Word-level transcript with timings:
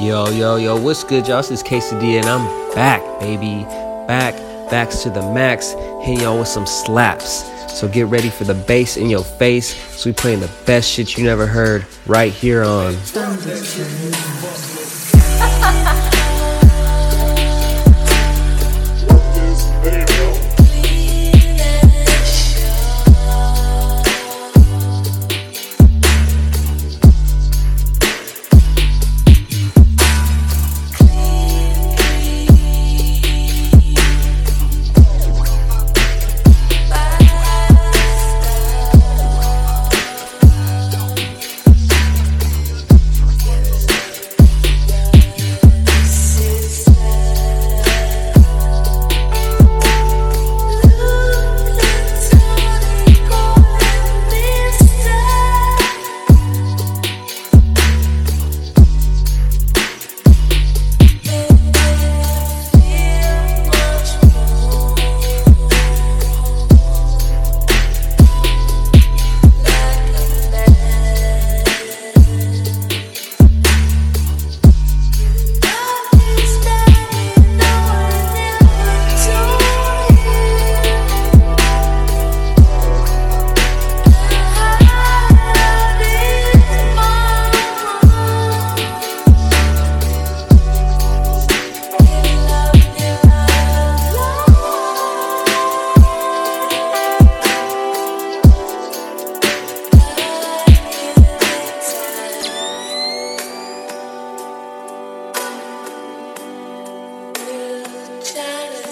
Yo, 0.00 0.28
yo, 0.28 0.54
yo, 0.54 0.80
what's 0.80 1.02
good, 1.02 1.26
y'all? 1.26 1.38
This 1.38 1.50
is 1.50 1.62
K-Sadilla, 1.64 2.18
and 2.20 2.26
I'm 2.26 2.72
back, 2.72 3.02
baby. 3.18 3.64
Back, 4.06 4.36
backs 4.70 5.02
to 5.02 5.10
the 5.10 5.22
max, 5.32 5.72
hitting 6.02 6.20
y'all 6.20 6.38
with 6.38 6.46
some 6.46 6.66
slaps. 6.66 7.42
So 7.76 7.88
get 7.88 8.06
ready 8.06 8.30
for 8.30 8.44
the 8.44 8.54
bass 8.54 8.96
in 8.96 9.10
your 9.10 9.24
face. 9.24 9.74
So 9.96 10.10
we 10.10 10.14
playing 10.14 10.38
the 10.38 10.50
best 10.66 10.88
shit 10.88 11.18
you 11.18 11.24
never 11.24 11.48
heard 11.48 11.84
right 12.06 12.32
here 12.32 12.62
on. 12.62 12.94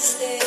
stay. 0.00 0.45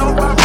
don't 0.00 0.39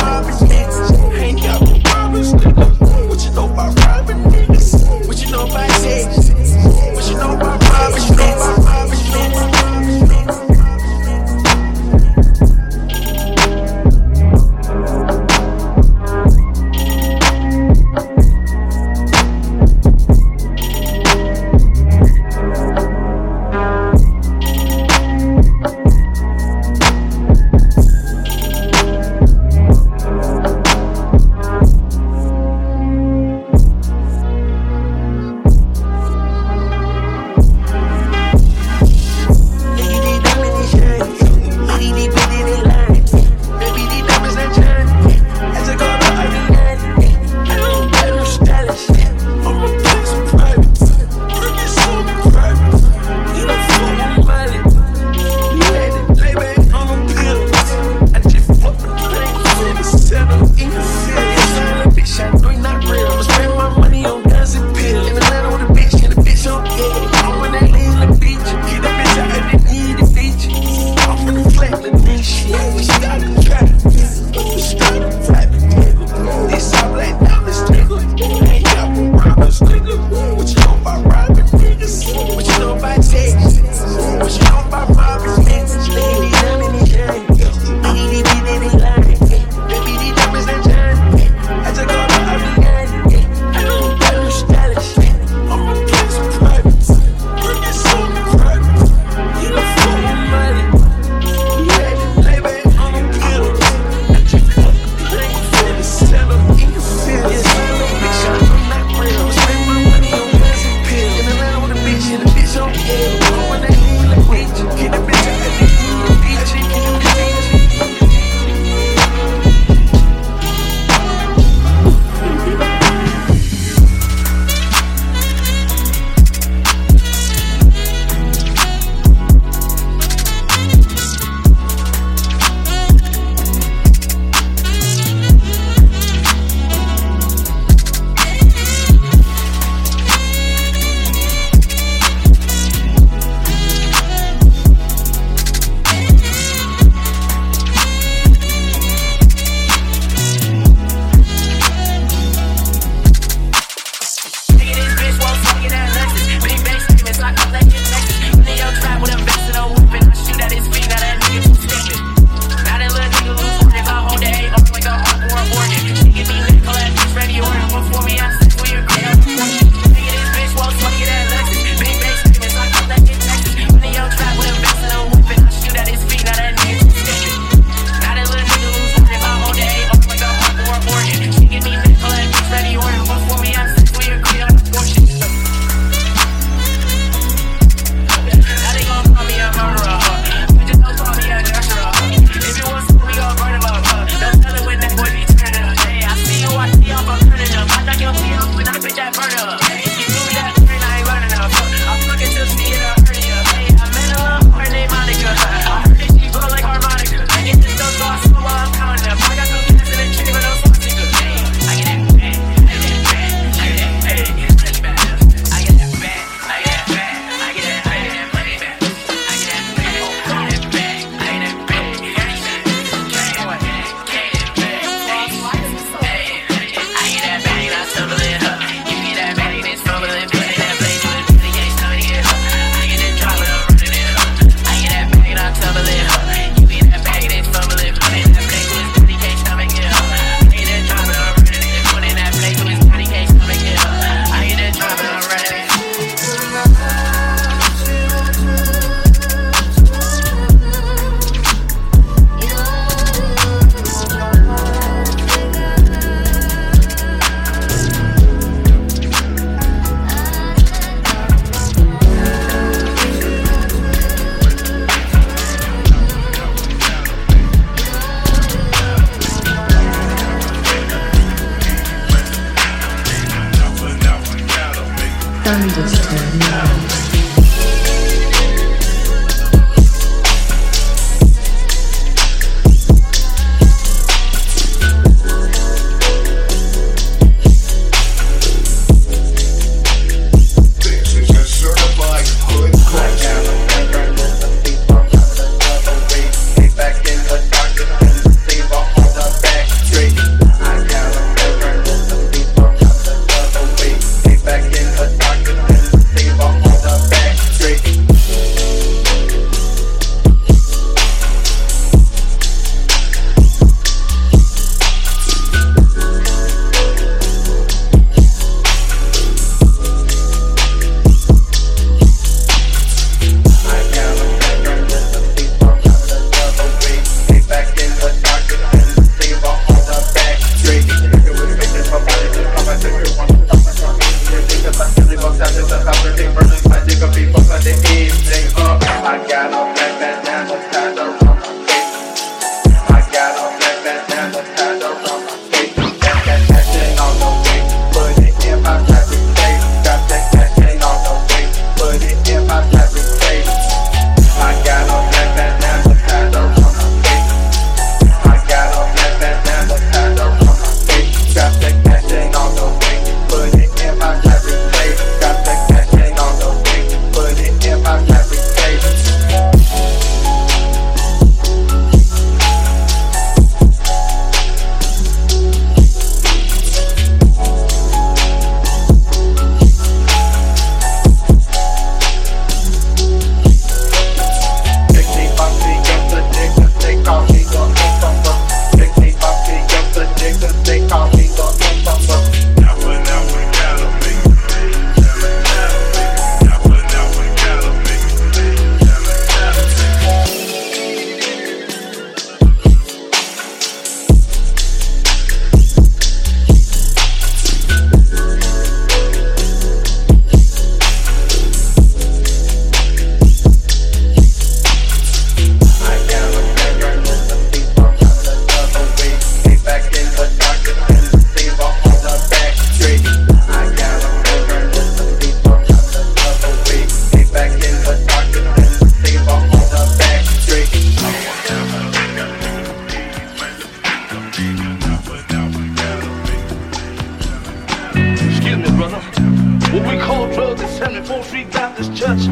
What 438.85 439.91
we 439.91 439.97
call 439.99 440.31
drugs 440.31 440.61
is 440.61 440.79
74th 440.79 441.23
Street 441.23 441.51
Baptist 441.51 441.95
Church. 441.95 442.27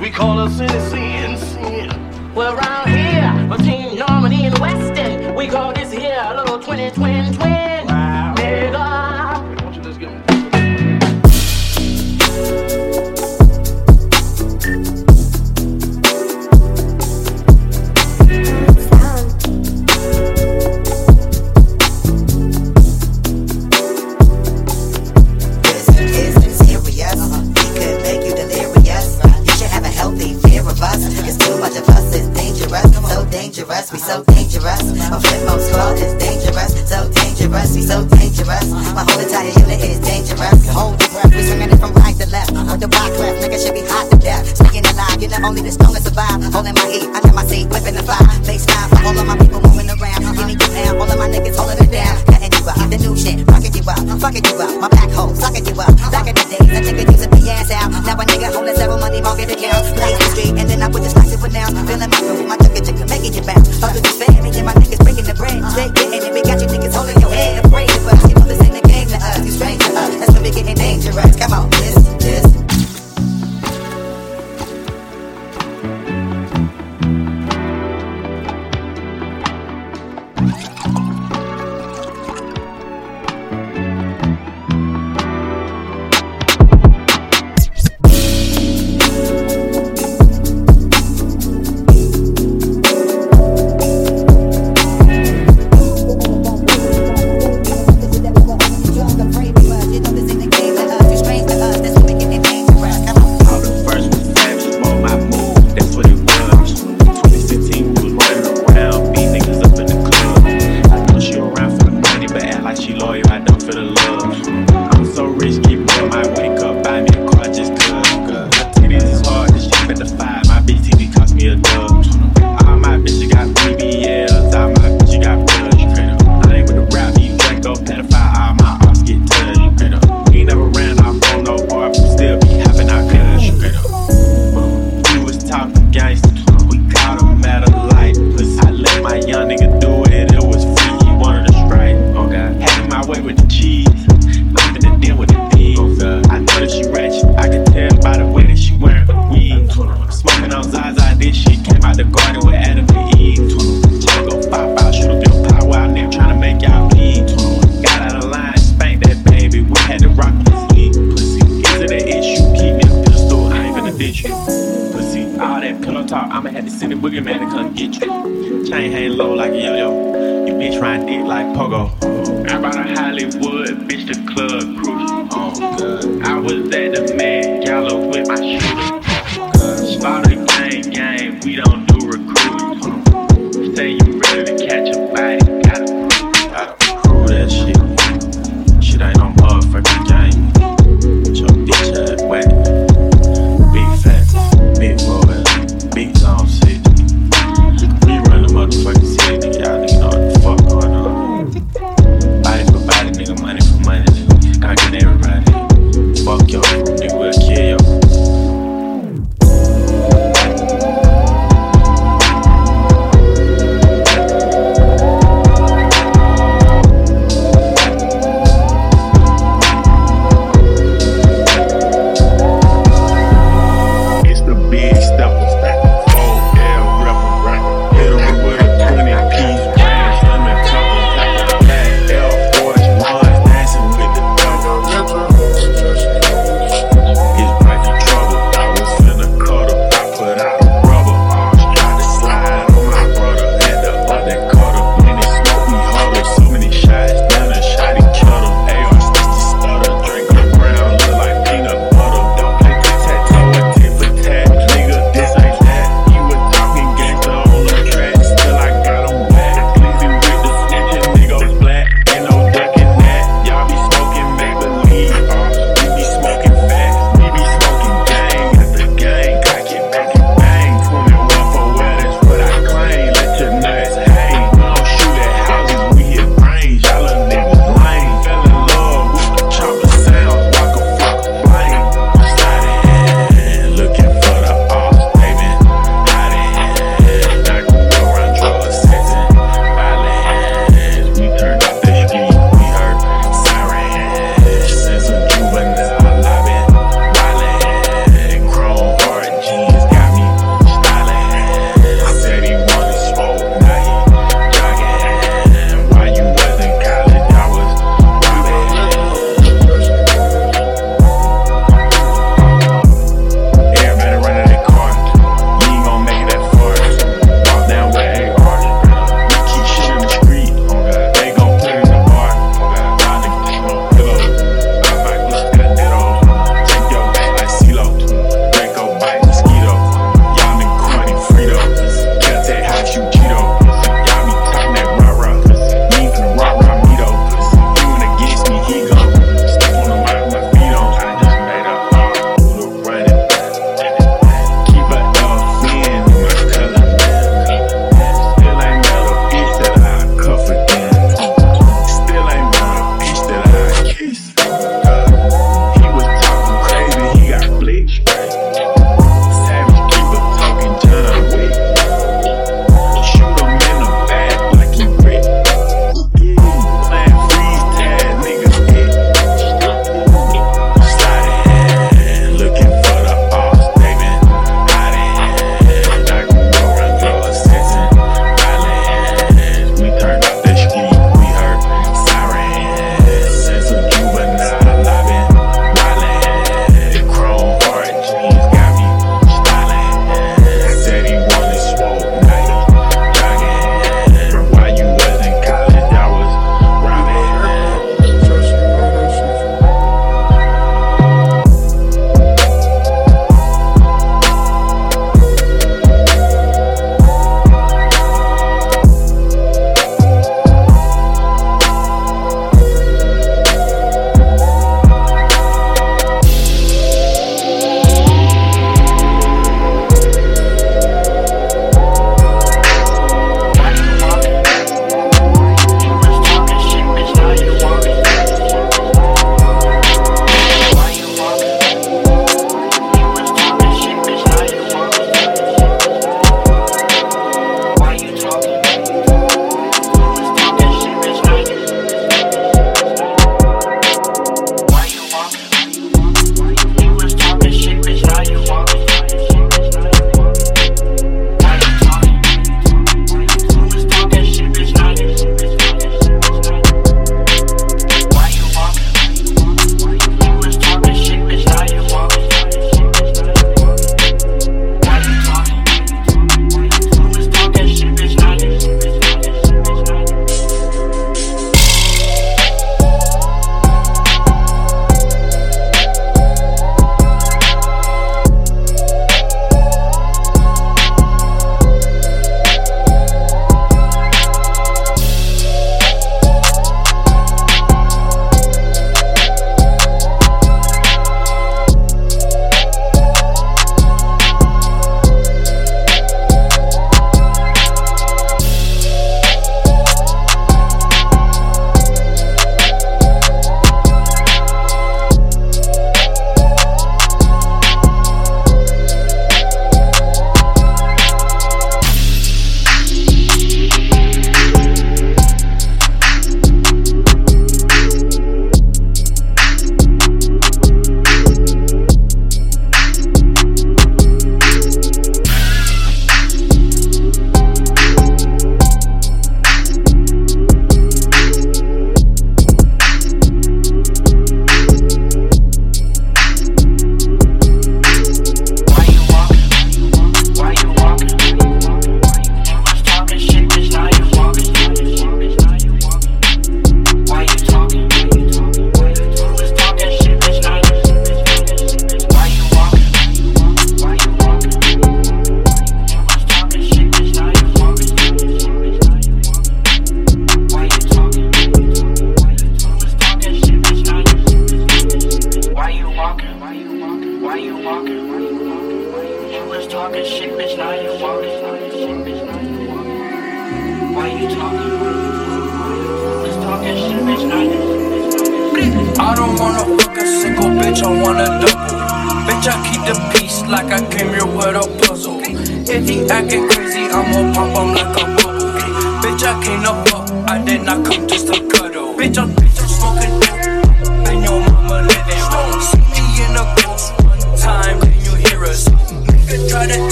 We 0.00 0.08
call 0.08 0.38
us 0.38 0.58
in 0.58 0.68
sin, 0.68 1.36
sin. 1.36 2.34
We're 2.34 2.54
around 2.54 2.88
here 2.88 3.46
between 3.54 3.98
Normandy 3.98 4.46
and 4.46 4.58
West. 4.58 4.87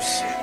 shit. 0.00 0.39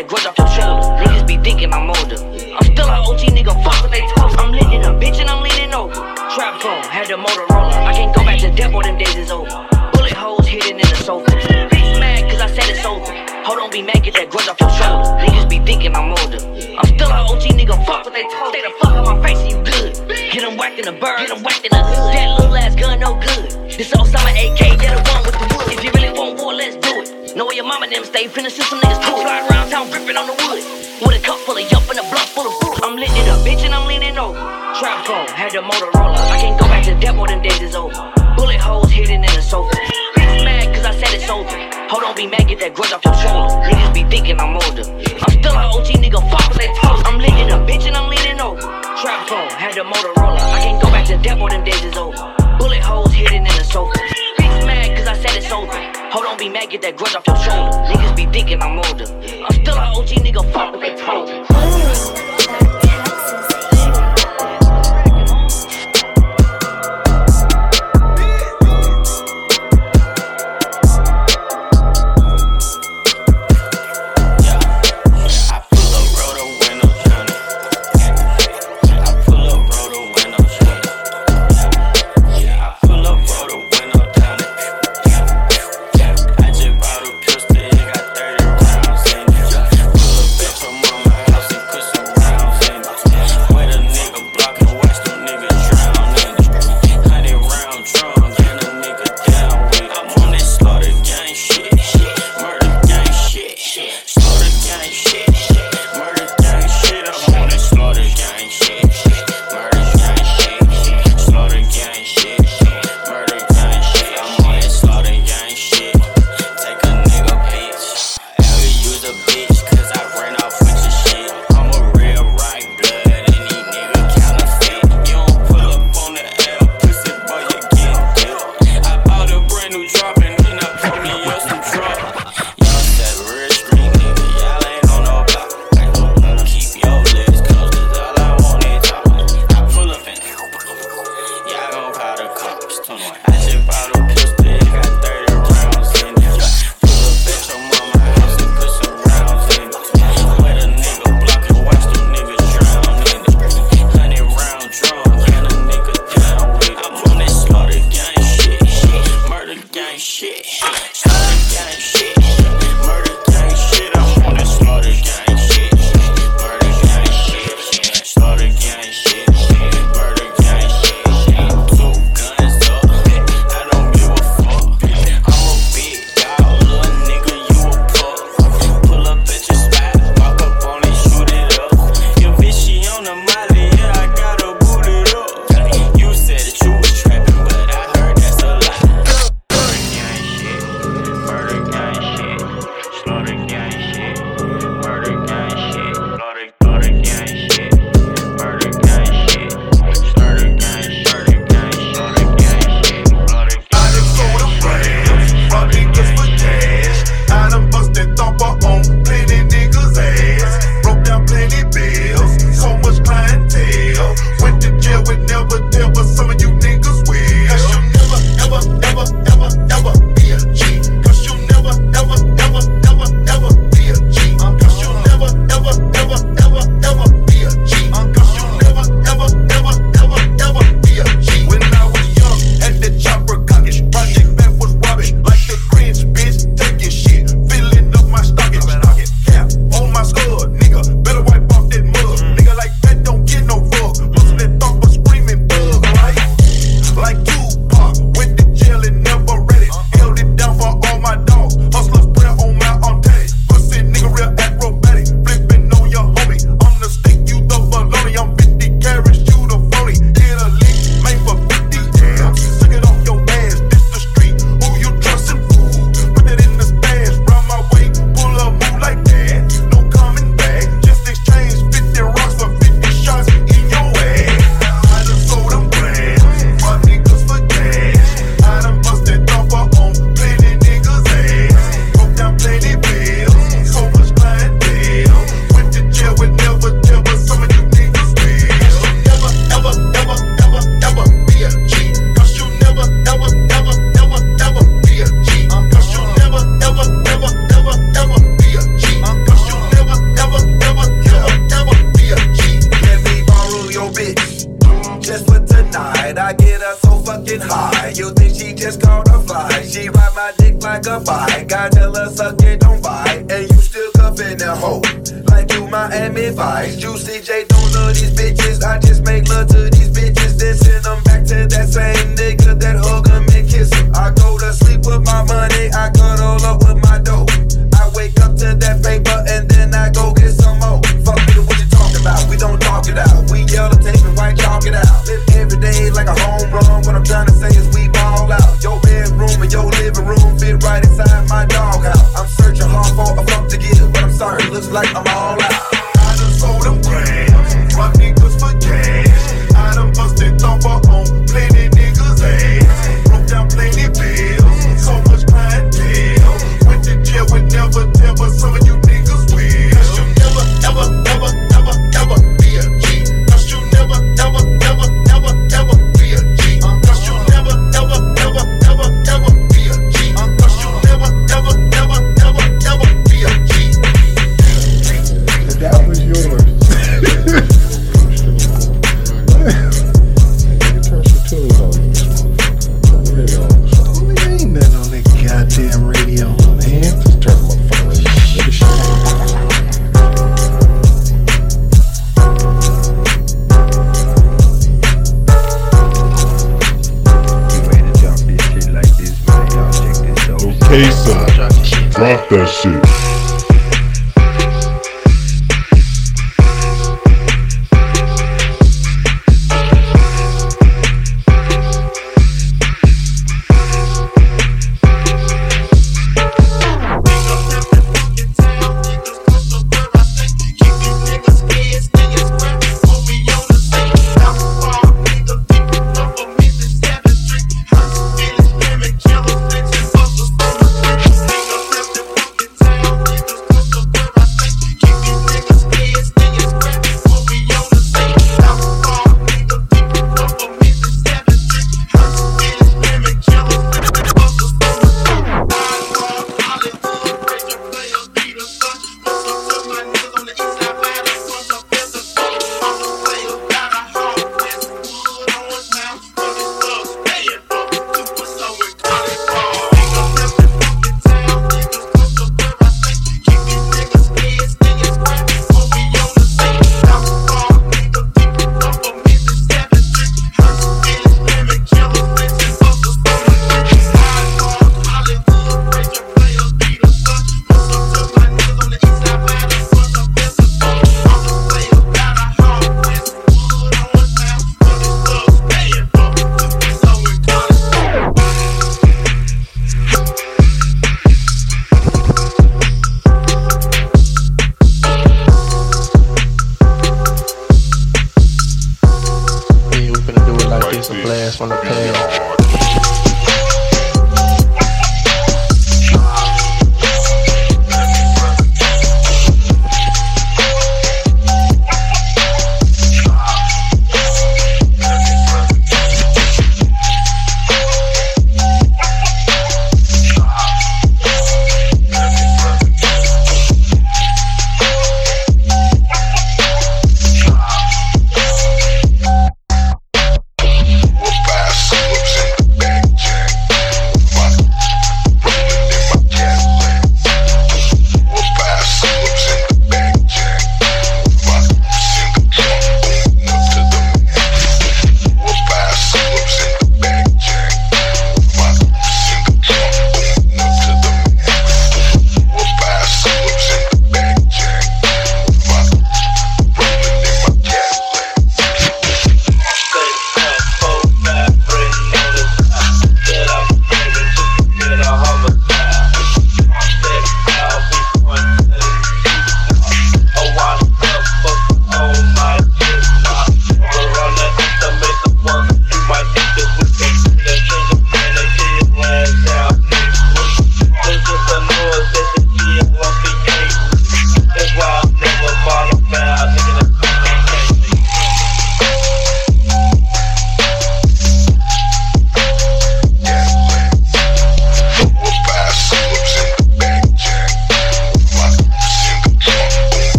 that 0.00 0.08
grudge 0.08 0.24
off 0.24 0.38
your 0.38 0.48
shoulder. 0.48 0.88
Niggas 0.96 1.26
be 1.28 1.36
thinking 1.44 1.72
I'm 1.72 1.90
older. 1.92 2.16
I'm 2.56 2.64
still 2.72 2.88
an 2.88 3.04
OG 3.04 3.36
nigga, 3.36 3.52
fuck 3.60 3.84
what 3.84 3.92
they 3.92 4.00
told. 4.16 4.32
I'm 4.40 4.52
leaning 4.52 4.84
a 4.84 4.92
bitch 4.96 5.20
and 5.20 5.28
I'm 5.28 5.42
leaning 5.44 5.74
over. 5.74 5.92
Trap 6.32 6.62
phone, 6.62 6.84
had 6.88 7.08
the 7.08 7.20
Motorola. 7.20 7.76
I 7.84 7.92
can't 7.92 8.14
go 8.14 8.24
back 8.24 8.40
to 8.40 8.50
death, 8.50 8.72
all 8.72 8.82
them 8.82 8.96
days 8.96 9.16
is 9.16 9.30
over. 9.30 9.50
Bullet 9.92 10.12
holes 10.12 10.46
hidden 10.46 10.80
in 10.80 10.88
the 10.88 10.96
sofa. 11.04 11.28
Bitch 11.28 12.00
mad 12.00 12.30
cause 12.30 12.40
I 12.40 12.48
said 12.48 12.72
it's 12.72 12.84
over. 12.84 13.12
Hold 13.44 13.60
on, 13.60 13.70
be 13.70 13.82
mad, 13.82 14.00
get 14.02 14.14
that 14.14 14.30
grudge 14.30 14.48
off 14.48 14.60
your 14.60 14.72
shoulder. 14.72 15.10
Niggas 15.20 15.48
be 15.50 15.58
thinking 15.68 15.94
I'm 15.94 16.16
older. 16.16 16.40
I'm 16.80 16.88
still 16.96 17.12
an 17.12 17.28
OG 17.28 17.44
nigga, 17.60 17.76
fuck 17.84 18.04
what 18.04 18.14
they 18.14 18.24
told. 18.24 18.56
Stay 18.56 18.62
the 18.64 18.72
fuck 18.80 18.96
on 18.96 19.04
my 19.04 19.16
face, 19.20 19.42
you 19.52 19.60
good. 19.60 19.92
Get 20.32 20.40
them 20.48 20.56
whacked 20.56 20.78
in 20.80 20.86
the 20.88 20.96
bird, 20.96 21.20
get 21.20 21.28
them 21.28 21.42
whacked 21.44 21.68
the 21.68 21.76
hood. 21.76 22.14
That 22.16 22.40
little 22.40 22.56
ass 22.56 22.74
gun, 22.74 23.00
no 23.00 23.20
good. 23.20 23.52
This 23.68 23.92
old 23.92 24.08
summer 24.08 24.32
AK, 24.32 24.80
yeah, 24.80 24.96
the 24.96 25.04
one 25.12 25.20
with 25.28 25.36
the 25.36 25.46
wood. 25.52 25.68
If 25.76 25.84
you 25.84 25.90
really 25.92 26.12
want 26.16 26.40
war, 26.40 26.54
let's 26.54 26.76
do 26.76 26.89
Know 27.36 27.46
where 27.46 27.54
your 27.54 27.64
mama 27.64 27.86
them 27.86 28.04
stay, 28.04 28.26
finishing 28.26 28.64
some 28.64 28.80
niggas 28.80 29.06
too. 29.06 29.14
Fly 29.22 29.46
around 29.46 29.70
town, 29.70 29.86
gripping 29.90 30.16
on 30.16 30.26
the 30.26 30.34
wood. 30.34 30.62
With 31.06 31.14
a 31.14 31.22
cup 31.22 31.38
full 31.46 31.54
of 31.54 31.62
yup 31.70 31.86
and 31.86 31.98
a 31.98 32.06
block 32.10 32.26
full 32.34 32.42
of 32.42 32.54
food. 32.58 32.82
I'm 32.82 32.96
lit 32.96 33.10
it 33.10 33.28
up, 33.30 33.46
bitch, 33.46 33.62
and 33.62 33.72
I'm 33.72 33.86
leaning 33.86 34.18
over. 34.18 34.34
Trap 34.82 35.06
phone, 35.06 35.28
had 35.30 35.52
the 35.52 35.62
Motorola. 35.62 36.18
I 36.26 36.38
can't 36.42 36.58
go 36.58 36.66
back 36.66 36.82
to 36.90 36.94
that, 36.94 37.14
boy, 37.14 37.28
them 37.28 37.40
days 37.40 37.62
is 37.62 37.76
over. 37.76 37.94
Bullet 38.34 38.58
holes 38.58 38.90
hidden 38.90 39.22
in 39.22 39.30
the 39.30 39.42
sofa. 39.42 39.70
Bitch 40.18 40.44
mad, 40.44 40.74
cause 40.74 40.84
I 40.84 40.92
said 40.98 41.14
it's 41.14 41.30
over. 41.30 41.46
Hold 41.86 42.02
on, 42.02 42.16
be 42.16 42.26
mad, 42.26 42.48
get 42.48 42.58
that 42.60 42.74
grudge 42.74 42.92
off 42.92 43.04
your 43.04 43.14
shoulder. 43.14 43.54
Niggas 43.62 43.94
be 43.94 44.02
thinking 44.10 44.40
I'm 44.40 44.58
older. 44.58 44.82
I'm 45.22 45.30
still 45.30 45.54
an 45.54 45.70
OG 45.70 46.02
nigga, 46.02 46.18
fuck 46.34 46.50
that 46.58 46.70
toast. 46.82 47.06
I'm 47.06 47.22
lit 47.22 47.30
it 47.38 47.50
up, 47.54 47.62
bitch, 47.62 47.86
and 47.86 47.94
I'm 47.94 48.10
leaning 48.10 48.40
over. 48.42 48.58
Trap 48.98 49.28
phone, 49.30 49.50
had 49.54 49.78
the 49.78 49.86
Motorola. 49.86 50.42
I 50.50 50.66
can't 50.66 50.82
go 50.82 50.90
back 50.90 51.06
to 51.06 51.16
that, 51.16 51.38
boy, 51.38 51.50
them 51.50 51.62
days 51.62 51.84
is 51.84 51.94
over. 51.94 52.18
Bullet 52.58 52.82
holes 52.82 53.14
hidden 53.14 53.46
in 53.46 53.54
the 53.54 53.62
sofa 53.62 54.19
said 55.20 55.36
it's 55.36 55.52
over. 55.52 55.72
Hold 56.12 56.26
on, 56.26 56.38
be 56.38 56.48
mad, 56.48 56.70
get 56.70 56.82
that 56.82 56.96
grudge 56.96 57.14
off 57.14 57.26
your 57.26 57.36
shoulder. 57.36 57.76
Niggas 57.88 58.16
be 58.16 58.26
thinking 58.26 58.62
I'm 58.62 58.78
older. 58.78 59.04
I'm 59.44 59.52
still 59.52 59.76
an 59.76 59.92
OG 59.96 60.08
nigga, 60.24 60.52
fuck 60.52 60.72
with 60.72 60.82
the 60.82 61.02
tone. 61.02 62.39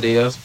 It 0.00 0.06
is. 0.16 0.39